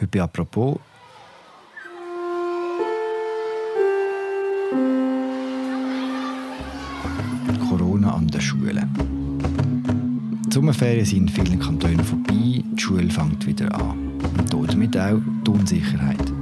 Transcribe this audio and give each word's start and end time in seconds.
Heute 0.00 0.22
«Apropos» 0.22 0.78
Corona 7.68 8.14
an 8.14 8.28
den 8.28 8.40
Schulen. 8.40 8.88
Die 10.46 10.54
Sommerferien 10.54 11.04
sind 11.04 11.18
in 11.18 11.28
vielen 11.28 11.58
Kantonen 11.58 12.04
vorbei, 12.04 12.62
die 12.62 12.80
Schule 12.80 13.10
fängt 13.10 13.44
wieder 13.44 13.74
an. 13.74 13.98
Und 14.54 14.72
damit 14.72 14.96
auch 14.96 15.18
die 15.44 15.50
Unsicherheit. 15.50 16.32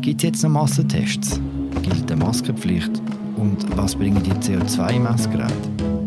Gibt 0.00 0.20
es 0.20 0.28
jetzt 0.28 0.42
noch 0.44 0.50
Massentests? 0.50 1.40
Gilt 1.82 2.10
eine 2.12 2.24
Maskenpflicht? 2.24 3.02
Und 3.36 3.76
was 3.76 3.96
bringen 3.96 4.22
die 4.22 4.30
CO2-Messgeräte? 4.30 5.99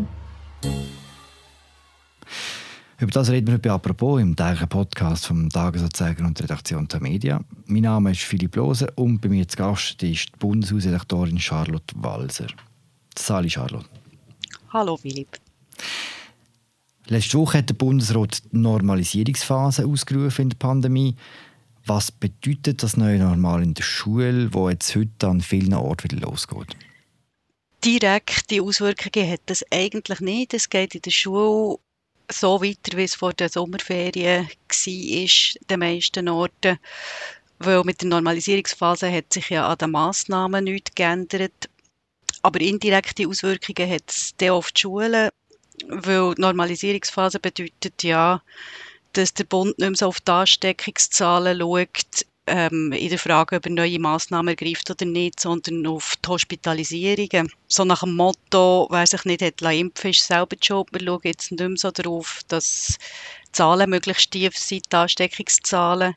Über 3.00 3.10
das 3.10 3.28
reden 3.28 3.48
wir 3.48 3.58
bei 3.58 3.70
«Apropos» 3.70 4.20
im 4.20 4.36
täglichen 4.36 4.68
Podcast 4.68 5.26
vom 5.26 5.50
Tagesanzeiger 5.50 6.24
und 6.24 6.38
der 6.38 6.44
Redaktion 6.44 6.86
der 6.86 7.00
Media. 7.00 7.40
Mein 7.66 7.82
Name 7.82 8.12
ist 8.12 8.20
Philipp 8.20 8.54
Lose 8.54 8.88
und 8.94 9.20
bei 9.20 9.28
mir 9.28 9.48
zu 9.48 9.56
Gast 9.56 10.00
ist 10.04 10.28
die 10.28 10.38
Bundeshausredaktorin 10.38 11.40
Charlotte 11.40 11.92
Walser. 11.96 12.46
Sali 13.18 13.50
Charlotte. 13.50 13.88
Hallo 14.72 14.96
Philipp. 14.96 15.40
Letzte 17.08 17.36
Woche 17.36 17.58
hat 17.58 17.68
der 17.68 17.74
Bundesrat 17.74 18.44
die 18.52 18.58
Normalisierungsphase 18.58 19.86
ausgerufen 19.86 20.42
in 20.42 20.50
der 20.50 20.56
Pandemie. 20.58 21.16
Was 21.86 22.12
bedeutet 22.12 22.84
das 22.84 22.96
neue 22.96 23.18
Normal 23.18 23.64
in 23.64 23.74
der 23.74 23.82
Schule, 23.82 24.54
wo 24.54 24.70
jetzt 24.70 24.94
heute 24.94 25.26
an 25.26 25.40
vielen 25.40 25.74
Orten 25.74 26.12
wieder 26.12 26.28
losgeht? 26.28 26.76
Direkte 27.84 28.62
Auswirkungen 28.62 29.30
hat 29.30 29.42
das 29.46 29.64
eigentlich 29.70 30.20
nicht. 30.20 30.54
Es 30.54 30.70
geht 30.70 30.94
in 30.94 31.02
der 31.02 31.10
Schule 31.10 31.78
so 32.30 32.62
weiter, 32.62 32.96
wie 32.96 33.04
es 33.04 33.14
vor 33.14 33.32
der 33.32 33.48
Sommerferien 33.48 34.48
war, 34.48 35.66
den 35.70 35.80
meisten 35.80 36.28
Orten. 36.28 36.78
Weil 37.58 37.84
mit 37.84 38.02
der 38.02 38.08
Normalisierungsphase 38.08 39.10
hat 39.10 39.32
sich 39.32 39.50
ja 39.50 39.68
an 39.68 39.78
den 39.78 39.92
Massnahmen 39.92 40.64
nichts 40.64 40.94
geändert. 40.94 41.68
Aber 42.42 42.60
indirekte 42.60 43.28
Auswirkungen 43.28 43.90
hat 43.90 44.10
es 44.10 44.34
dann 44.36 44.50
auf 44.50 44.72
die 44.72 44.82
Schulen, 44.82 45.30
weil 45.88 46.34
die 46.34 46.40
Normalisierungsphase 46.40 47.40
bedeutet 47.40 48.02
ja, 48.02 48.42
dass 49.12 49.34
der 49.34 49.44
Bund 49.44 49.78
nicht 49.78 49.88
mehr 49.88 49.96
so 49.96 50.08
auf 50.08 50.20
die 50.20 50.30
Ansteckungszahlen 50.30 51.60
schaut, 51.60 52.26
ähm, 52.46 52.92
in 52.92 53.08
der 53.08 53.18
Frage, 53.18 53.56
ob 53.56 53.66
er 53.66 53.72
neue 53.72 53.98
Massnahmen 53.98 54.56
ergreift 54.56 54.90
oder 54.90 55.04
nicht, 55.04 55.40
sondern 55.40 55.86
auf 55.86 56.14
die 56.24 56.28
Hospitalisierungen. 56.28 57.50
So 57.68 57.84
nach 57.84 58.00
dem 58.00 58.14
Motto, 58.14 58.86
wer 58.90 59.06
sich 59.06 59.24
nicht 59.24 59.42
hat 59.42 59.62
impfen 59.62 60.10
ist 60.10 60.26
selber 60.26 60.56
Schuld. 60.62 60.88
Wir 60.92 61.00
schauen 61.00 61.20
jetzt 61.24 61.50
nicht 61.50 61.60
mehr 61.60 61.76
so 61.76 61.90
darauf, 61.90 62.40
dass 62.48 62.98
die 63.48 63.52
Zahlen 63.52 63.90
möglichst 63.90 64.30
tief 64.30 64.56
sind, 64.56 64.92
die 64.92 64.96
Ansteckungszahlen. 64.96 66.14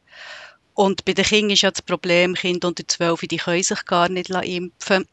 Und 0.73 1.05
bei 1.05 1.14
den 1.14 1.25
Kindern 1.25 1.52
ist 1.52 1.61
ja 1.61 1.72
das 1.72 1.81
Problem, 1.81 2.36
Kinder 2.36 2.67
unter 2.67 2.88
12, 2.88 3.22
die 3.22 3.38
können 3.38 3.64
sich 3.64 3.86
gar 3.86 4.09
nicht 4.09 4.30
impfen 4.30 5.08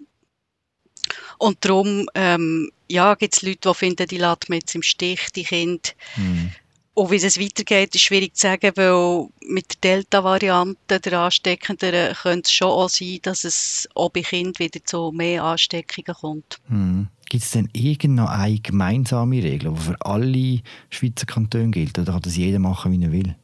Und 1.39 1.65
darum 1.65 2.09
ähm, 2.15 2.71
ja, 2.89 3.15
gibt 3.15 3.35
es 3.35 3.43
Leute, 3.43 3.69
die 3.69 3.75
finden, 3.75 4.07
die 4.07 4.19
lässt 4.19 4.49
man 4.49 4.59
jetzt 4.59 4.75
im 4.75 4.83
Stich, 4.83 5.31
die 5.35 5.45
Kinder. 5.45 5.91
Mhm. 6.17 6.53
Und 6.95 7.11
wie 7.11 7.17
es 7.17 7.41
weitergeht, 7.41 7.95
ist 7.97 8.03
schwierig 8.03 8.37
zu 8.37 8.43
sagen, 8.43 8.71
weil 8.77 9.27
mit 9.41 9.83
der 9.83 9.97
Delta-Variante, 9.97 11.01
der 11.01 11.19
ansteckenden, 11.19 12.15
könnte 12.15 12.47
es 12.47 12.53
schon 12.53 12.69
auch 12.69 12.89
sein, 12.89 13.19
dass 13.23 13.43
es 13.43 13.89
auch 13.97 14.11
bei 14.11 14.23
Kindern 14.23 14.55
wieder 14.59 14.83
zu 14.85 15.11
mehr 15.13 15.43
Ansteckungen 15.43 16.15
kommt. 16.15 16.61
Hm. 16.69 17.09
Gibt 17.29 17.43
es 17.43 17.51
denn 17.51 17.69
irgendeine 17.73 18.61
gemeinsame 18.61 19.43
Regel, 19.43 19.73
die 19.73 19.81
für 19.81 19.97
alle 20.03 20.61
Schweizer 20.91 21.27
Kantone 21.27 21.71
gilt? 21.71 21.99
Oder 21.99 22.13
kann 22.13 22.23
das 22.23 22.37
jeder 22.37 22.61
machen, 22.61 22.93
wie 22.93 23.05
er 23.05 23.11
will? 23.11 23.35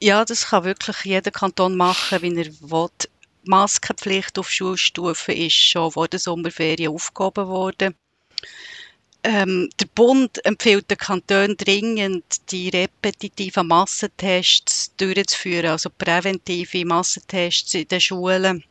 Ja, 0.00 0.24
das 0.24 0.48
kann 0.48 0.64
wirklich 0.64 1.04
jeder 1.04 1.30
Kanton 1.30 1.76
machen, 1.76 2.20
wie 2.22 2.36
er 2.36 2.46
will. 2.46 2.88
Die 3.00 3.08
Maskenpflicht 3.44 4.38
auf 4.40 4.50
Schulstufe 4.50 5.32
ist 5.32 5.54
schon 5.54 5.92
vor 5.92 6.08
der 6.08 6.18
Sommerferien 6.18 6.92
aufgehoben 6.92 7.46
worden. 7.46 7.94
Ähm, 9.28 9.68
der 9.80 9.86
Bund 9.86 10.44
empfiehlt 10.46 10.88
den 10.88 10.98
Kantonen 10.98 11.56
dringend, 11.56 12.48
die 12.52 12.68
repetitiven 12.68 13.66
Massentests 13.66 14.94
durchzuführen, 14.96 15.70
also 15.70 15.90
präventive 15.90 16.84
Massentests 16.84 17.74
in 17.74 17.88
den 17.88 18.00
Schulen. 18.00 18.62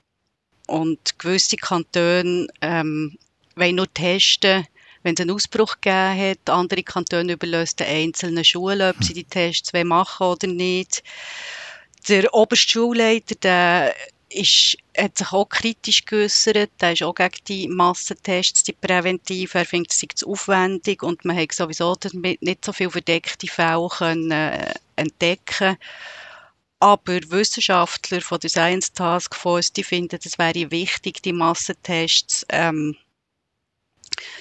Und 0.67 1.19
gewisse 1.19 1.57
Kantone 1.57 2.47
ähm, 2.61 3.17
wollen 3.57 3.75
nur 3.75 3.93
testen, 3.93 4.65
wenn 5.03 5.15
es 5.15 5.19
einen 5.19 5.31
Ausbruch 5.31 5.75
gegeben 5.81 6.21
hat. 6.21 6.49
Andere 6.49 6.83
Kantone 6.83 7.33
überlösen 7.33 7.75
den 7.79 7.87
einzelnen 7.87 8.45
Schulen, 8.45 8.95
ob 8.95 9.03
sie 9.03 9.13
die 9.13 9.25
Tests 9.25 9.73
machen 9.73 10.25
oder 10.25 10.47
nicht. 10.47 11.03
Der 12.07 12.33
oberste 12.33 12.71
Schulleiter, 12.71 13.35
der 13.35 13.93
ist, 14.29 14.77
hat 14.97 15.17
sich 15.17 15.31
auch 15.31 15.49
kritisch 15.49 16.05
geäußert. 16.05 16.71
Er 16.79 16.93
ist 16.93 17.03
auch 17.03 17.15
gegen 17.15 17.43
die 17.47 17.67
Massentests, 17.67 18.63
die 18.63 18.73
präventiv. 18.73 19.55
Er 19.55 19.65
findet, 19.65 19.91
es 19.91 19.99
sei 19.99 20.07
zu 20.13 20.29
aufwendig 20.29 21.03
und 21.03 21.23
man 21.25 21.37
hat 21.37 21.51
sowieso 21.51 21.95
nicht 22.13 22.65
so 22.65 22.73
viele 22.73 22.91
verdeckte 22.91 23.47
Fälle 23.47 23.89
können, 23.89 24.31
äh, 24.31 24.73
entdecken 24.95 25.77
aber 26.81 27.19
Wissenschaftler 27.31 28.21
von 28.21 28.39
der 28.39 28.49
Science 28.49 28.91
Task 28.93 29.33
Force, 29.33 29.71
die 29.71 29.83
finden, 29.83 30.19
es 30.23 30.37
wäre 30.37 30.69
wichtig, 30.69 31.21
die 31.23 31.33
Massentests 31.33 32.45
ähm, 32.49 32.95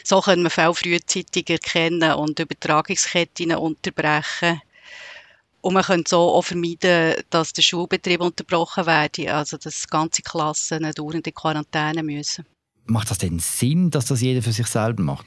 so 0.03 0.21
können 0.21 0.43
wir 0.43 0.51
Fälle 0.51 0.75
frühzeitig 0.75 1.49
erkennen 1.51 2.13
und 2.13 2.39
Übertragungsketten 2.39 3.55
unterbrechen. 3.55 4.61
Und 5.65 5.73
man 5.73 5.83
könnte 5.83 6.11
so 6.11 6.19
auch 6.19 6.43
vermeiden, 6.43 7.15
dass 7.31 7.55
der 7.55 7.63
Schulbetrieb 7.63 8.21
unterbrochen 8.21 8.85
werde, 8.85 9.33
also 9.33 9.57
dass 9.57 9.89
ganze 9.89 10.21
Klassen 10.21 10.85
eine 10.85 10.93
dauernde 10.93 11.33
Quarantäne 11.33 12.03
müssen. 12.03 12.45
Macht 12.85 13.11
das 13.11 13.17
denn 13.17 13.39
Sinn, 13.39 13.89
dass 13.91 14.05
das 14.05 14.21
jeder 14.21 14.43
für 14.43 14.53
sich 14.53 14.67
selber 14.67 15.03
macht? 15.03 15.25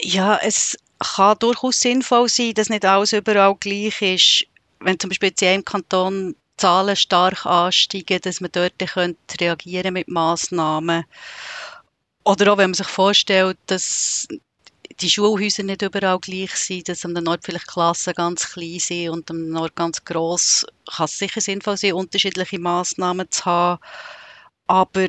Ja, 0.00 0.38
es 0.42 0.78
kann 0.98 1.36
durchaus 1.40 1.78
sinnvoll 1.78 2.30
sein, 2.30 2.54
dass 2.54 2.70
nicht 2.70 2.86
alles 2.86 3.12
überall 3.12 3.54
gleich 3.56 4.00
ist. 4.00 4.46
Wenn 4.80 4.98
zum 4.98 5.10
Beispiel 5.10 5.34
in 5.38 5.46
einem 5.46 5.64
Kanton 5.66 6.34
Zahlen 6.56 6.96
stark 6.96 7.44
ansteigen, 7.44 8.20
dass 8.22 8.40
man 8.40 8.50
dort 8.50 8.72
reagieren 9.38 9.92
mit 9.92 10.08
Massnahmen. 10.08 11.04
Oder 12.24 12.50
auch 12.50 12.56
wenn 12.56 12.70
man 12.70 12.74
sich 12.74 12.88
vorstellt, 12.88 13.58
dass 13.66 14.26
die 15.00 15.10
Schulhäuser 15.10 15.62
nicht 15.62 15.82
überall 15.82 16.18
gleich 16.18 16.54
sind, 16.54 16.88
dass 16.88 17.04
an 17.04 17.16
einem 17.16 17.28
Ort 17.28 17.44
vielleicht 17.44 17.66
Klassen 17.66 18.14
ganz 18.14 18.52
klein 18.52 18.78
sind 18.78 19.10
und 19.10 19.30
an 19.30 19.36
einem 19.36 19.56
Ort 19.56 19.76
ganz 19.76 20.04
gross, 20.04 20.66
kann 20.86 21.06
es 21.06 21.18
sicher 21.18 21.40
sinnvoll 21.40 21.76
sein, 21.76 21.94
unterschiedliche 21.94 22.58
Massnahmen 22.58 23.30
zu 23.30 23.44
haben. 23.44 23.82
Aber 24.66 25.06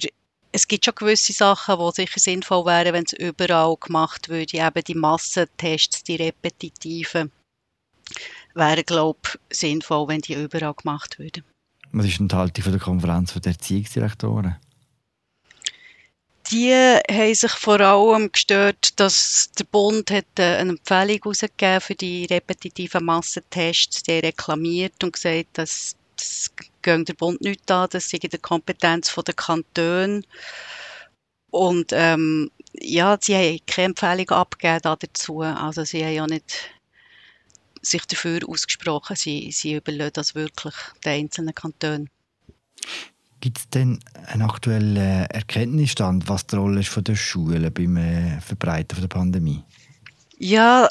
es 0.51 0.67
gibt 0.67 0.85
schon 0.85 0.95
gewisse 0.95 1.33
Sachen, 1.33 1.77
die 1.77 1.95
sicher 1.95 2.19
sinnvoll 2.19 2.65
wären, 2.65 2.93
wenn 2.93 3.03
es 3.05 3.13
überall 3.13 3.75
gemacht 3.79 4.29
würde. 4.29 4.57
Eben 4.57 4.83
die 4.85 4.95
Massentests, 4.95 6.03
die 6.03 6.15
repetitiven, 6.15 7.31
wären, 8.53 8.83
glaube 8.85 9.19
ich, 9.23 9.57
sinnvoll, 9.57 10.07
wenn 10.07 10.21
die 10.21 10.33
überall 10.33 10.73
gemacht 10.73 11.19
würden. 11.19 11.43
Was 11.91 12.05
ist 12.05 12.19
denn 12.19 12.27
die 12.27 12.35
Haltung 12.35 12.71
der 12.71 12.79
Konferenz 12.79 13.33
der 13.33 13.51
Erziehungsdirektoren? 13.51 14.55
Die 16.51 16.73
haben 16.73 17.35
sich 17.35 17.51
vor 17.51 17.79
allem 17.79 18.31
gestört, 18.31 18.99
dass 18.99 19.51
der 19.57 19.65
Bund 19.65 20.11
äh, 20.11 20.23
eine 20.37 20.71
Empfehlung 20.71 21.17
herausgegeben 21.23 21.81
für 21.81 21.95
die 21.95 22.25
repetitiven 22.25 23.05
Massentests. 23.05 24.03
Die 24.03 24.19
reklamiert 24.19 25.03
und 25.03 25.13
gesagt, 25.13 25.57
dass 25.57 25.95
das 26.15 26.51
geht 26.81 27.07
der 27.07 27.13
Bund 27.13 27.41
nicht 27.41 27.69
an, 27.71 27.89
das 27.91 28.09
sei 28.09 28.19
in 28.21 28.29
der 28.29 28.39
Kompetenz 28.39 29.13
der 29.13 29.33
Kantone. 29.33 30.21
Und 31.49 31.91
ähm, 31.93 32.51
ja, 32.73 33.17
sie 33.19 33.35
haben 33.35 33.59
keine 33.65 33.85
Empfehlung 33.87 34.29
abgegeben 34.29 34.97
dazu. 34.99 35.41
Also 35.41 35.83
sie 35.83 36.03
haben 36.03 36.13
ja 36.13 36.27
nicht 36.27 36.69
sich 37.81 38.05
dafür 38.05 38.41
ausgesprochen. 38.47 39.15
Sie, 39.15 39.51
sie 39.51 39.75
überlassen 39.75 40.13
das 40.13 40.35
wirklich 40.35 40.75
den 41.03 41.23
einzelnen 41.23 41.55
Kantonen. 41.55 42.09
Gibt 43.41 43.57
es 43.57 43.69
denn 43.69 43.99
einen 44.27 44.41
aktuellen 44.41 44.97
Erkenntnisstand, 44.97 46.27
was 46.27 46.47
die 46.47 46.55
Rolle 46.55 46.79
ist 46.79 46.89
von 46.89 47.03
der 47.03 47.15
Schulen 47.15 47.71
beim 47.73 47.97
äh, 47.97 48.39
Verbreiten 48.41 48.99
der 48.99 49.07
Pandemie? 49.07 49.63
Ja, 50.37 50.87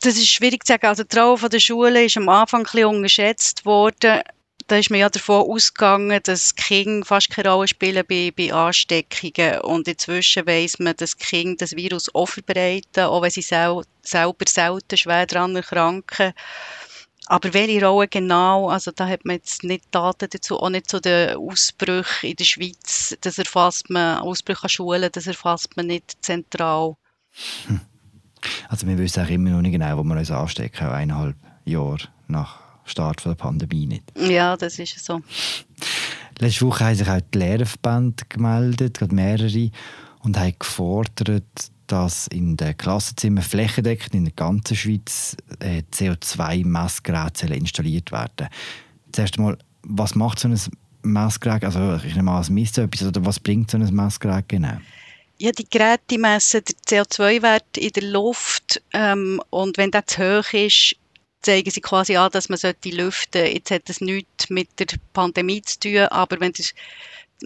das 0.00 0.16
ist 0.16 0.30
schwierig 0.30 0.64
zu 0.64 0.72
sagen. 0.72 0.86
Also 0.86 1.04
die 1.04 1.16
Rolle 1.18 1.48
der 1.48 1.60
Schulen 1.60 2.06
ist 2.06 2.16
am 2.16 2.28
Anfang 2.28 2.60
ein 2.60 2.64
bisschen 2.64 2.86
unterschätzt 2.86 3.64
worden. 3.64 4.22
Da 4.66 4.78
ist 4.78 4.90
man 4.90 5.00
ja 5.00 5.10
davon 5.10 5.42
ausgegangen, 5.50 6.20
dass 6.22 6.54
Kinder 6.54 7.04
fast 7.04 7.28
keine 7.28 7.50
Rolle 7.50 7.68
spielen 7.68 8.02
bei, 8.08 8.32
bei 8.34 8.52
Ansteckungen. 8.52 9.60
Und 9.60 9.86
inzwischen 9.88 10.46
weiss 10.46 10.78
man, 10.78 10.96
dass 10.96 11.18
Kinder 11.18 11.56
das 11.58 11.76
Virus 11.76 12.14
auch 12.14 12.28
verbreiten, 12.28 13.04
auch 13.04 13.20
wenn 13.20 13.30
sie 13.30 13.42
sel 13.42 13.82
selber 14.02 14.44
selten 14.48 14.96
schwer 14.96 15.26
daran 15.26 15.56
erkranken. 15.56 16.32
Aber 17.26 17.54
welche 17.54 17.84
Rolle 17.86 18.08
genau, 18.08 18.68
also 18.68 18.90
da 18.90 19.08
hat 19.08 19.24
man 19.24 19.36
jetzt 19.36 19.64
nicht 19.64 19.84
Daten 19.90 20.28
dazu, 20.30 20.58
auch 20.60 20.68
nicht 20.68 20.90
zu 20.90 21.00
den 21.00 21.36
Ausbrüchen 21.36 22.30
in 22.30 22.36
der 22.36 22.44
Schweiz, 22.44 23.16
das 23.22 23.38
erfasst 23.38 23.88
man, 23.88 24.18
Ausbrüche 24.18 24.64
an 24.64 24.68
Schulen, 24.68 25.10
das 25.10 25.26
erfasst 25.26 25.76
man 25.76 25.86
nicht 25.86 26.16
zentral. 26.20 26.96
Hm. 27.66 27.80
Also 28.68 28.86
wir 28.86 28.98
wissen 28.98 29.24
auch 29.24 29.30
immer 29.30 29.50
noch 29.50 29.62
nicht 29.62 29.72
genau, 29.72 29.96
wo 29.96 30.02
wir 30.02 30.16
uns 30.16 30.30
anstecken, 30.30 30.86
eineinhalb 30.86 31.36
Jahre 31.64 32.08
nach 32.28 32.58
Start 32.84 33.24
der 33.24 33.34
Pandemie 33.34 33.86
nicht. 33.86 34.12
Ja, 34.18 34.56
das 34.56 34.78
ist 34.78 35.02
so. 35.02 35.22
Letzte 36.38 36.66
Woche 36.66 36.84
haben 36.84 36.94
sich 36.94 37.08
auch 37.08 37.20
die 37.32 37.38
Lehrerverbände 37.38 38.24
gemeldet, 38.28 38.98
gerade 38.98 39.14
mehrere, 39.14 39.70
und 40.20 40.38
haben 40.38 40.56
gefordert, 40.58 41.70
dass 41.86 42.26
in 42.28 42.56
den 42.56 42.76
Klassenzimmern 42.76 43.44
flächendeckend 43.44 44.14
in 44.14 44.24
der 44.24 44.34
ganzen 44.34 44.76
Schweiz 44.76 45.36
äh, 45.60 45.82
CO2-Messgeräte 45.92 47.46
installiert 47.54 48.12
werden. 48.12 48.48
Zuerst 49.12 49.38
einmal, 49.38 49.58
was 49.82 50.14
macht 50.14 50.38
so 50.38 50.48
ein 50.48 50.58
Messgerät? 51.02 51.64
Also 51.64 52.00
ich 52.04 52.14
nehme 52.14 52.30
an, 52.30 52.40
es 52.40 52.50
misst 52.50 52.78
etwas, 52.78 53.06
oder 53.08 53.24
was 53.24 53.40
bringt 53.40 53.70
so 53.70 53.78
ein 53.78 53.94
Messgerät 53.94 54.48
genau? 54.48 54.78
Ja, 55.38 55.50
die 55.50 55.68
Geräte 55.68 56.18
messen 56.18 56.62
den 56.64 56.76
CO2-Wert 56.86 57.76
in 57.76 57.90
der 57.90 58.04
Luft 58.04 58.80
ähm, 58.92 59.42
und 59.50 59.76
wenn 59.78 59.90
der 59.90 60.06
zu 60.06 60.22
hoch 60.22 60.52
ist, 60.52 60.96
zeigen 61.42 61.70
sie 61.70 61.80
quasi 61.80 62.16
an, 62.16 62.30
dass 62.30 62.48
man 62.48 62.58
sollte 62.58 62.90
lüften. 62.90 63.46
Jetzt 63.46 63.70
hat 63.70 63.88
das 63.88 64.00
nichts 64.00 64.48
mit 64.48 64.68
der 64.78 64.86
Pandemie 65.12 65.60
zu 65.62 65.80
tun, 65.80 65.98
aber 66.10 66.40
wenn 66.40 66.52
das 66.52 66.72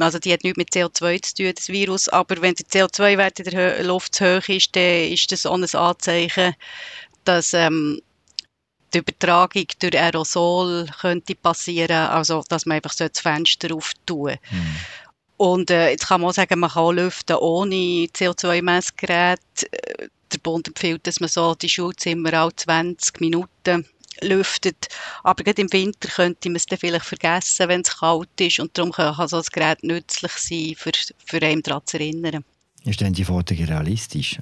also 0.00 0.18
die 0.18 0.32
hat 0.32 0.44
nichts 0.44 0.56
mit 0.56 0.70
CO2 0.70 1.22
zu 1.22 1.34
tun, 1.34 1.52
das 1.54 1.68
Virus, 1.68 2.08
aber 2.08 2.40
wenn 2.40 2.54
der 2.54 2.66
CO2-Wert 2.66 3.40
in 3.40 3.50
der 3.50 3.84
Luft 3.84 4.14
zu 4.14 4.38
hoch 4.38 4.48
ist, 4.48 4.74
dann 4.76 5.12
ist 5.12 5.32
das 5.32 5.46
auch 5.46 5.54
ein 5.54 5.64
Anzeichen, 5.74 6.54
dass 7.24 7.52
ähm, 7.54 8.00
die 8.94 8.98
Übertragung 8.98 9.66
durch 9.78 9.98
Aerosol 9.98 10.86
könnte 11.00 11.34
passieren, 11.34 12.08
also 12.08 12.42
dass 12.48 12.66
man 12.66 12.76
einfach 12.76 12.92
so 12.92 13.06
das 13.06 13.20
Fenster 13.20 13.74
auftun. 13.74 14.36
Mhm. 14.50 14.76
Und 15.36 15.70
äh, 15.70 15.90
jetzt 15.90 16.08
kann 16.08 16.20
man 16.20 16.30
auch 16.30 16.34
sagen, 16.34 16.58
man 16.58 16.70
kann 16.70 16.82
auch 16.82 16.92
lüften 16.92 17.36
ohne 17.36 17.74
CO2-Messgerät. 17.74 19.38
Der 20.32 20.38
Bund 20.42 20.68
empfiehlt, 20.68 21.06
dass 21.06 21.20
man 21.20 21.28
so 21.28 21.54
die 21.54 21.68
Schulzimmer 21.68 22.32
alle 22.34 22.54
20 22.54 23.20
Minuten 23.20 23.86
lüftet. 24.22 24.88
Aber 25.22 25.44
gerade 25.44 25.62
im 25.62 25.72
Winter 25.72 26.08
könnte 26.08 26.48
man 26.48 26.56
es 26.56 26.66
dann 26.66 26.78
vielleicht 26.78 27.06
vergessen, 27.06 27.68
wenn 27.68 27.82
es 27.82 27.98
kalt 27.98 28.40
ist. 28.40 28.60
Und 28.60 28.76
darum 28.76 28.92
kann 28.92 29.28
so 29.28 29.36
ein 29.36 29.44
Gerät 29.52 29.82
nützlich 29.82 30.32
sein, 30.32 30.74
für, 30.76 30.92
für 31.24 31.42
einen 31.42 31.62
daran 31.62 31.82
zu 31.84 31.98
erinnern. 31.98 32.44
Ist 32.84 33.00
denn 33.00 33.12
die 33.12 33.24
Forderung 33.24 33.64
realistisch? 33.64 34.38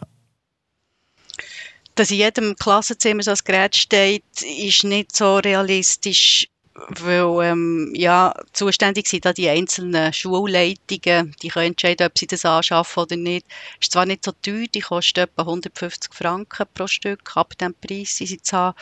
Dass 1.94 2.10
in 2.10 2.18
jedem 2.18 2.54
Klassenzimmer 2.56 3.22
so 3.22 3.30
ein 3.30 3.38
Gerät 3.44 3.76
steht, 3.76 4.24
ist 4.42 4.84
nicht 4.84 5.16
so 5.16 5.36
realistisch 5.36 6.46
weil 6.88 7.44
ähm, 7.44 7.92
ja, 7.94 8.34
zuständig 8.52 9.08
sind 9.08 9.24
da 9.24 9.32
die 9.32 9.48
einzelnen 9.48 10.12
Schulleitungen, 10.12 11.34
die 11.42 11.48
können 11.48 11.68
entscheiden, 11.68 12.06
ob 12.06 12.18
sie 12.18 12.26
das 12.26 12.44
anschaffen 12.44 13.02
oder 13.02 13.16
nicht. 13.16 13.46
Ist 13.80 13.92
zwar 13.92 14.06
nicht 14.06 14.24
so 14.24 14.32
teuer, 14.32 14.66
die 14.74 14.80
kostet 14.80 15.30
etwa 15.30 15.42
150 15.42 16.12
Franken 16.12 16.66
pro 16.74 16.86
Stück, 16.86 17.36
ab 17.36 17.56
dem 17.58 17.74
Preis 17.74 18.16
sind 18.16 18.26
sie 18.28 18.42
zu 18.42 18.56
haben. 18.56 18.76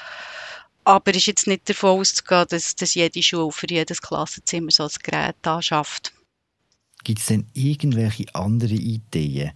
Aber 0.84 1.10
es 1.10 1.16
ist 1.18 1.26
jetzt 1.26 1.46
nicht 1.46 1.68
davon 1.68 2.00
auszugehen, 2.00 2.46
dass, 2.50 2.74
dass 2.76 2.94
jede 2.94 3.22
Schule 3.22 3.52
für 3.52 3.66
jedes 3.68 4.02
Klassenzimmer 4.02 4.70
so 4.70 4.84
ein 4.84 4.90
Gerät 5.02 5.46
anschafft. 5.46 6.12
Gibt 7.04 7.20
es 7.20 7.26
denn 7.26 7.46
irgendwelche 7.54 8.26
anderen 8.34 8.78
Ideen, 8.78 9.52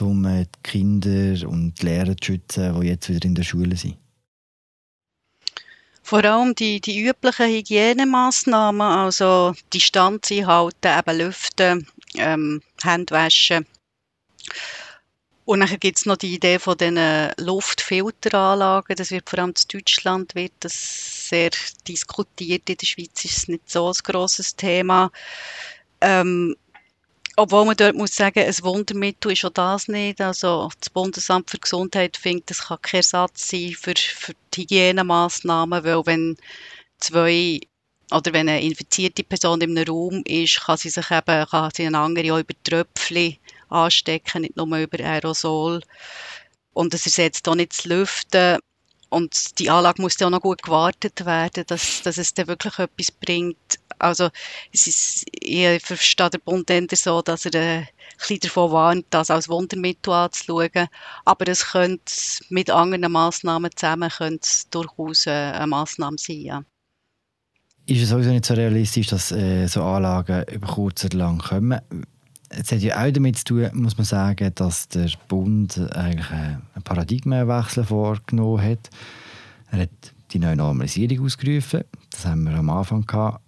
um 0.00 0.24
äh, 0.24 0.44
die 0.44 0.70
Kinder 0.70 1.48
und 1.48 1.80
die 1.80 1.86
Lehrer 1.86 2.16
zu 2.16 2.32
schützen, 2.32 2.80
die 2.80 2.86
jetzt 2.86 3.08
wieder 3.08 3.24
in 3.24 3.34
der 3.34 3.44
Schule 3.44 3.76
sind? 3.76 3.96
Vor 6.02 6.24
allem 6.24 6.54
die, 6.54 6.80
die 6.80 7.00
üblichen 7.00 7.46
Hygienemaßnahmen, 7.46 8.82
also 8.82 9.54
Distanz 9.72 10.30
einhalten, 10.32 10.98
eben 10.98 11.18
lüften, 11.18 11.86
ähm, 12.16 12.60
Hände 12.82 13.14
waschen. 13.14 13.66
Und 15.44 15.60
dann 15.60 15.80
gibt 15.80 15.98
es 15.98 16.06
noch 16.06 16.16
die 16.16 16.34
Idee 16.34 16.58
von 16.58 16.76
den 16.76 16.98
Luftfilteranlagen. 17.36 18.96
Das 18.96 19.10
wird 19.10 19.28
vor 19.28 19.40
allem 19.40 19.50
in 19.50 19.80
Deutschland 19.80 20.34
wird 20.34 20.52
das 20.60 21.28
sehr 21.28 21.50
diskutiert. 21.88 22.70
In 22.70 22.76
der 22.76 22.86
Schweiz 22.86 23.24
ist 23.24 23.38
es 23.38 23.48
nicht 23.48 23.68
so 23.68 23.88
ein 23.88 23.94
grosses 24.04 24.54
Thema. 24.54 25.10
Ähm, 26.00 26.54
obwohl 27.36 27.64
man 27.64 27.76
dort 27.76 27.96
muss 27.96 28.14
sagen, 28.14 28.40
ein 28.40 28.62
Wundermittel 28.62 29.32
ist 29.32 29.44
auch 29.44 29.50
das 29.50 29.88
nicht. 29.88 30.20
Also 30.20 30.68
das 30.78 30.90
Bundesamt 30.90 31.50
für 31.50 31.58
Gesundheit 31.58 32.16
findet, 32.16 32.50
das 32.50 32.66
kann 32.66 32.82
kein 32.82 32.98
Ersatz 32.98 33.48
sein 33.48 33.72
für, 33.72 33.94
für 33.96 34.34
die 34.54 34.62
Hygienemaßnahmen, 34.62 35.82
weil 35.82 36.06
wenn 36.06 36.36
zwei 36.98 37.60
oder 38.12 38.32
wenn 38.34 38.48
eine 38.48 38.62
infizierte 38.62 39.24
Person 39.24 39.62
in 39.62 39.76
einem 39.76 39.88
Raum 39.88 40.22
ist, 40.26 40.60
kann 40.60 40.76
sie 40.76 40.90
sich 40.90 41.10
eben, 41.10 41.46
kann 41.46 41.70
sie 41.74 41.86
eine 41.86 41.98
andere 41.98 42.34
auch 42.34 42.38
über 42.40 42.54
Tröpfchen 42.62 43.38
anstecken, 43.72 44.42
nicht 44.42 44.56
nur 44.56 44.66
über 44.76 44.98
Aerosol. 45.04 45.80
Und 46.72 46.94
es 46.94 47.06
ersetzt 47.06 47.48
auch 47.48 47.54
nicht 47.54 47.72
das 47.72 47.84
Lüften. 47.84 48.58
Und 49.10 49.58
die 49.58 49.68
Anlage 49.68 50.00
muss 50.00 50.16
dann 50.16 50.28
auch 50.28 50.38
noch 50.38 50.42
gut 50.42 50.62
gewartet 50.62 51.26
werden, 51.26 51.64
dass, 51.66 52.00
dass 52.02 52.16
es 52.16 52.32
dann 52.32 52.46
wirklich 52.46 52.78
etwas 52.78 53.10
bringt. 53.10 53.78
Also, 53.98 54.30
es 54.72 54.86
ist, 54.86 55.26
ich 55.32 55.82
verstehe 55.82 56.30
den 56.30 56.40
Bund 56.40 56.70
so, 56.92 57.20
dass 57.20 57.44
er 57.44 57.54
äh, 57.54 57.78
ein 57.80 57.88
bisschen 58.18 58.40
davon 58.40 58.72
warnt, 58.72 59.06
das 59.10 59.30
als 59.30 59.50
Wundermittel 59.50 60.14
anzuschauen. 60.14 60.88
Aber 61.26 61.48
es 61.48 61.72
könnte 61.72 62.12
mit 62.48 62.70
anderen 62.70 63.12
Massnahmen 63.12 63.70
zusammen 63.76 64.08
könnte 64.08 64.48
durchaus 64.70 65.26
äh, 65.26 65.30
eine 65.30 65.66
Massnahme 65.66 66.16
sein, 66.18 66.40
ja. 66.40 66.64
Ist 67.84 68.02
es 68.02 68.08
sowieso 68.08 68.30
nicht 68.30 68.46
so 68.46 68.54
realistisch, 68.54 69.08
dass 69.08 69.32
äh, 69.32 69.66
so 69.66 69.82
Anlagen 69.82 70.44
über 70.50 70.68
kurz 70.68 71.04
oder 71.04 71.18
lang 71.18 71.38
kommen? 71.38 71.80
Es 72.54 72.70
hat 72.70 72.80
ja 72.80 73.02
auch 73.02 73.10
damit 73.10 73.38
zu 73.38 73.44
tun, 73.44 73.70
muss 73.72 73.96
man 73.96 74.04
sagen, 74.04 74.52
dass 74.54 74.88
der 74.88 75.10
Bund 75.28 75.78
eigentlich 75.94 76.30
einen 76.30 76.62
Paradigmenwechsel 76.84 77.84
vorgenommen 77.84 78.62
hat. 78.62 78.90
Er 79.70 79.80
hat 79.80 79.90
die 80.32 80.38
neue 80.38 80.56
Normalisierung 80.56 81.24
ausgerufen. 81.24 81.84
Das 82.10 82.26
haben 82.26 82.44
wir 82.44 82.52
am 82.52 82.70
Anfang 82.70 83.06
gehabt. 83.06 83.42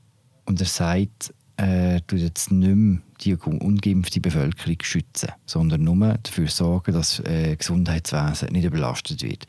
Und 0.46 0.60
er 0.60 0.66
sagt, 0.66 1.34
er 1.56 2.04
tut 2.06 2.18
jetzt 2.18 2.50
nicht 2.50 2.74
mehr 2.74 3.00
die 3.20 3.36
ungeimpfte 3.36 4.20
Bevölkerung 4.20 4.76
schützen, 4.82 5.30
sondern 5.46 5.84
nur 5.84 6.18
dafür 6.22 6.48
sorgen, 6.48 6.92
dass 6.92 7.18
das 7.18 7.26
äh, 7.26 7.56
Gesundheitswesen 7.56 8.48
nicht 8.52 8.64
überlastet 8.64 9.22
wird. 9.22 9.46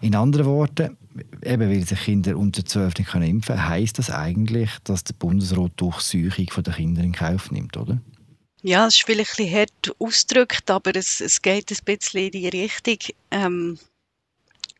In 0.00 0.14
anderen 0.14 0.46
Worten, 0.46 0.96
eben 1.42 1.68
weil 1.68 1.84
sich 1.84 2.00
Kinder 2.00 2.36
unter 2.36 2.64
12 2.64 2.98
nicht 2.98 3.14
impfen 3.14 3.56
können, 3.56 3.68
heisst 3.68 3.98
das 3.98 4.10
eigentlich, 4.10 4.70
dass 4.84 5.04
der 5.04 5.14
Bundesrat 5.14 5.72
die 5.72 5.76
Durchsuchung 5.76 6.62
der 6.64 6.74
Kinder 6.74 7.02
in 7.02 7.12
Kauf 7.12 7.50
nimmt, 7.50 7.76
oder? 7.76 7.98
Ja, 8.62 8.86
es 8.86 8.94
ist 8.96 9.04
vielleicht 9.04 9.38
ein 9.38 9.46
bisschen 9.46 9.56
hart 9.56 9.96
ausgedrückt, 10.00 10.70
aber 10.70 10.96
es, 10.96 11.20
es 11.20 11.40
geht 11.40 11.70
ein 11.70 11.84
bisschen 11.84 12.24
in 12.24 12.30
die 12.32 12.48
Richtung. 12.48 12.98
Ähm, 13.30 13.78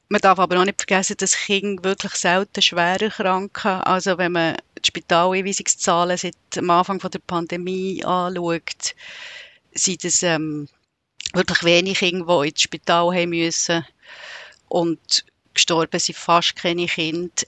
man 0.08 0.20
darf 0.20 0.38
aber 0.40 0.58
auch 0.58 0.64
nicht 0.64 0.80
vergessen, 0.80 1.16
dass 1.18 1.36
Kinder 1.36 1.84
wirklich 1.84 2.14
selten 2.14 2.60
schwer 2.60 3.00
erkranken. 3.00 3.80
Also 3.82 4.18
wenn 4.18 4.32
man 4.32 4.56
die 4.78 4.88
Spitaleinweisungszahlen 4.88 6.16
seit 6.16 6.34
dem 6.56 6.70
Anfang 6.70 6.98
der 6.98 7.20
Pandemie 7.20 8.02
anschaut, 8.04 8.96
sind 9.74 10.04
es 10.04 10.24
ähm, 10.24 10.68
wirklich 11.34 11.62
wenig 11.62 11.98
Kinder, 11.98 12.42
die 12.42 12.48
ins 12.48 12.62
Spital 12.62 13.14
haben 13.14 13.30
müssen. 13.30 13.86
Und 14.68 15.24
gestorben 15.54 16.00
sind 16.00 16.18
fast 16.18 16.56
keine 16.56 16.86
Kinder. 16.86 17.44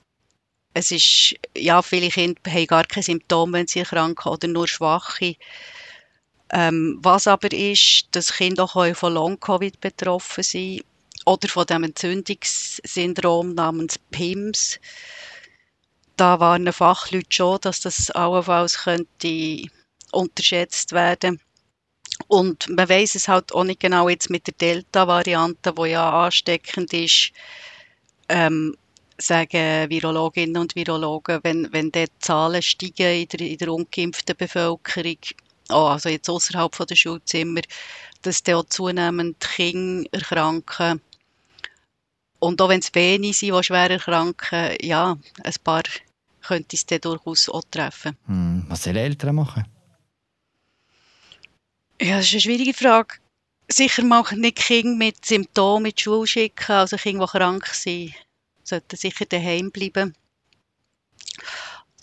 Es 0.73 0.91
ist, 0.91 1.35
ja, 1.57 1.81
viele 1.81 2.09
Kinder 2.09 2.39
haben 2.49 2.67
gar 2.67 2.85
keine 2.85 3.03
Symptome, 3.03 3.53
wenn 3.53 3.67
sie 3.67 3.79
erkranken 3.79 4.31
oder 4.31 4.47
nur 4.47 4.69
schwache. 4.69 5.35
Ähm, 6.53 6.99
was 7.01 7.27
aber 7.27 7.51
ist, 7.53 8.07
dass 8.11 8.33
Kinder 8.33 8.63
auch 8.63 8.95
von 8.95 9.13
Long-Covid 9.13 9.79
betroffen 9.79 10.43
sind 10.43 10.83
oder 11.25 11.47
von 11.47 11.65
dem 11.65 11.83
Entzündungssyndrom 11.83 13.53
namens 13.53 13.97
PIMS. 14.11 14.79
Da 16.17 16.39
warnen 16.39 16.73
Fachleute 16.73 17.27
schon, 17.29 17.59
dass 17.61 17.79
das 17.79 18.11
allenfalls 18.11 18.79
könnte 18.79 19.63
unterschätzt 20.11 20.91
werden. 20.91 21.39
Und 22.27 22.69
man 22.69 22.89
weiß 22.89 23.15
es 23.15 23.27
halt 23.27 23.53
auch 23.53 23.63
nicht 23.63 23.79
genau 23.79 24.09
jetzt 24.09 24.29
mit 24.29 24.45
der 24.45 24.53
Delta-Variante, 24.53 25.75
wo 25.75 25.85
ja 25.85 26.25
ansteckend 26.25 26.93
ist, 26.93 27.31
ähm, 28.29 28.75
sagen 29.17 29.89
Virologinnen 29.89 30.61
und 30.61 30.75
Virologen, 30.75 31.39
wenn, 31.43 31.71
wenn 31.71 31.91
die 31.91 32.05
Zahlen 32.19 32.61
steigen 32.61 33.21
in 33.21 33.27
der, 33.27 33.39
in 33.41 33.57
der 33.57 33.71
ungeimpften 33.71 34.35
Bevölkerung, 34.35 35.17
oh, 35.71 35.87
also 35.87 36.09
jetzt 36.09 36.29
außerhalb 36.29 36.87
der 36.87 36.95
Schulzimmer, 36.95 37.61
dass 38.21 38.43
dann 38.43 38.55
auch 38.55 38.65
zunehmend 38.65 39.39
Kinder 39.39 40.09
erkranken. 40.11 41.01
Und 42.39 42.61
auch 42.61 42.69
wenn 42.69 42.79
es 42.79 42.93
wenige 42.95 43.33
sind, 43.33 43.55
die 43.55 43.63
schwer 43.63 43.91
erkranken, 43.91 44.75
ja, 44.81 45.17
ein 45.43 45.53
paar 45.63 45.83
könnte 46.41 46.75
es 46.75 46.85
dann 46.85 47.01
durchaus 47.01 47.49
auch 47.49 47.63
treffen. 47.69 48.17
Hm, 48.25 48.65
was 48.67 48.83
sollen 48.83 48.95
Eltern 48.95 49.35
machen? 49.35 49.65
Ja, 52.01 52.17
das 52.17 52.25
ist 52.25 52.33
eine 52.33 52.41
schwierige 52.41 52.73
Frage. 52.73 53.15
Sicher 53.67 54.03
machen 54.03 54.41
nicht 54.41 54.57
Kinder 54.57 54.97
mit 54.97 55.23
Symptomen 55.23 55.85
in 55.85 55.95
die 55.95 56.01
Schule 56.01 56.27
schicken, 56.27 56.71
also 56.71 56.97
Kinder, 56.97 57.25
die 57.25 57.37
krank 57.37 57.67
sind, 57.67 58.13
sollten 58.63 58.97
sicher 58.97 59.25
daheim 59.25 59.71
bleiben. 59.71 60.15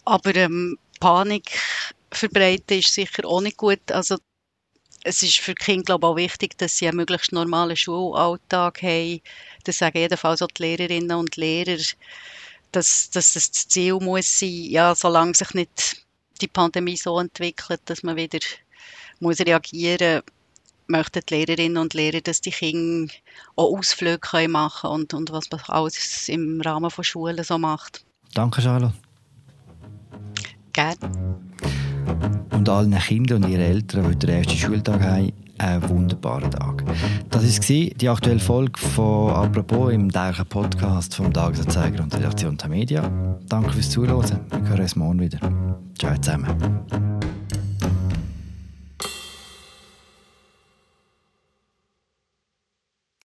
Aber 0.05 0.35
ähm, 0.37 0.79
Panik 1.01 1.51
verbreiten 2.11 2.79
ist 2.79 2.93
sicher 2.93 3.25
auch 3.27 3.41
nicht 3.41 3.57
gut. 3.57 3.91
Also 3.91 4.17
es 5.05 5.23
ist 5.23 5.39
für 5.39 5.55
die 5.55 5.65
Kinder 5.65 5.85
glaube 5.85 6.07
ich, 6.07 6.11
auch 6.11 6.17
wichtig, 6.17 6.59
dass 6.59 6.77
sie 6.77 6.89
einen 6.89 6.97
möglichst 6.97 7.33
normalen 7.33 7.77
Schulalltag 7.77 8.83
haben. 8.83 9.21
Das 9.65 9.79
sagen 9.79 9.99
jedenfalls 9.99 10.43
auch 10.43 10.49
die 10.49 10.63
Lehrerinnen 10.63 11.17
und 11.17 11.37
Lehrer, 11.37 11.81
dass, 12.73 13.11
dass 13.11 13.33
das 13.33 13.51
Ziel 13.53 13.95
muss 13.95 14.39
sein, 14.39 14.65
ja, 14.71 14.95
solange 14.95 15.35
sich 15.35 15.55
nicht 15.55 16.05
die 16.41 16.49
Pandemie 16.49 16.97
so 16.97 17.19
entwickelt, 17.19 17.81
dass 17.87 18.03
man 18.03 18.17
wieder 18.17 18.41
muss 19.21 19.41
reagieren 19.41 20.23
möchten 20.89 21.21
die 21.29 21.35
Lehrerinnen 21.35 21.77
und 21.77 21.95
Lehrer, 21.95 22.21
dass 22.21 22.41
die 22.41 22.51
Kinder 22.51 23.13
auch 23.57 23.77
Ausflüge 23.77 24.19
können 24.19 24.53
machen 24.53 24.91
und, 24.91 25.15
und 25.15 25.31
was 25.31 25.51
man 25.51 25.61
alles 25.67 26.29
im 26.29 26.61
Rahmen 26.63 26.91
von 26.91 27.05
Schulen 27.05 27.45
so 27.45 27.59
macht. 27.59 28.05
Danke, 28.35 28.63
Charlotte. 28.63 28.95
Gerne. 30.73 31.48
Und 32.69 32.75
allen 32.75 32.99
Kindern 32.99 33.45
und 33.45 33.51
ihren 33.51 33.63
Eltern, 33.63 34.11
die 34.11 34.27
den 34.27 34.29
ersten 34.29 34.53
Schultag 34.59 35.01
haben, 35.01 35.33
einen 35.57 35.89
wunderbaren 35.89 36.51
Tag. 36.51 36.85
Das 37.31 37.43
war 37.43 37.87
die 37.97 38.09
aktuelle 38.11 38.41
Folge 38.41 38.79
von 38.79 39.31
«Apropos» 39.31 39.91
im 39.91 40.13
täglichen 40.13 40.45
Podcast 40.45 41.15
vom 41.15 41.33
Tagesanzeiger 41.33 42.03
und 42.03 42.13
der 42.13 42.21
Redaktion 42.21 42.59
der 42.59 42.69
Media. 42.69 43.11
Danke 43.49 43.73
fürs 43.73 43.89
Zuhören. 43.89 44.41
Wir 44.51 44.69
hören 44.69 44.81
uns 44.81 44.97
morgen 44.97 45.19
wieder. 45.19 45.39
Ciao 45.99 46.15
zusammen. 46.19 47.28